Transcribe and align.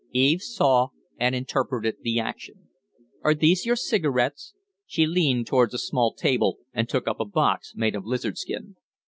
Eve 0.13 0.41
saw 0.41 0.87
and 1.19 1.35
interpreted 1.35 1.97
the 2.01 2.19
action. 2.19 2.69
"Are 3.21 3.35
these 3.35 3.67
your 3.67 3.75
cigarettes?" 3.75 4.55
She 4.87 5.05
leaned 5.05 5.45
towards 5.45 5.75
a 5.75 5.77
small 5.77 6.11
table 6.11 6.57
and 6.73 6.89
took 6.89 7.07
up 7.07 7.19
a 7.19 7.23
box 7.25 7.75
made 7.75 7.93
of 7.93 8.03
lizard 8.05 8.39
skin. 8.39 8.77